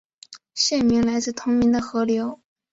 [0.55, 2.39] 县名来自同名的河流。